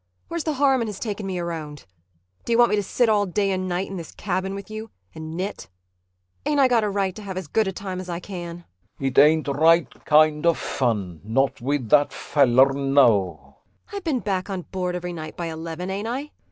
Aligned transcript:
Where's 0.29 0.45
the 0.45 0.53
harm 0.53 0.81
in 0.81 0.87
his 0.87 0.99
taking 0.99 1.27
me 1.27 1.37
around? 1.37 1.85
D'you 2.45 2.57
want 2.57 2.71
me 2.71 2.75
to 2.75 2.81
sit 2.81 3.07
all 3.07 3.27
day 3.27 3.51
and 3.51 3.69
night 3.69 3.87
in 3.87 3.97
this 3.97 4.11
cabin 4.15 4.55
with 4.55 4.67
you 4.71 4.89
and 5.13 5.37
knit? 5.37 5.69
Ain't 6.43 6.59
I 6.59 6.67
got 6.67 6.83
a 6.83 6.89
right 6.89 7.15
to 7.15 7.21
have 7.21 7.37
as 7.37 7.45
good 7.45 7.67
a 7.67 7.71
time 7.71 7.99
as 8.01 8.09
I 8.09 8.19
can? 8.19 8.65
CHRIS 8.97 9.07
It 9.09 9.19
ain't 9.19 9.47
right 9.49 10.05
kind 10.05 10.47
of 10.47 10.57
fun 10.57 11.21
not 11.23 11.61
with 11.61 11.89
that 11.89 12.09
fallar, 12.11 12.73
no. 12.73 13.57
ANNA 13.89 13.97
I 13.97 13.99
been 13.99 14.21
back 14.21 14.49
on 14.49 14.63
board 14.63 14.95
every 14.95 15.13
night 15.13 15.37
by 15.37 15.45
eleven, 15.45 15.91
ain't 15.91 16.07
I? 16.07 16.31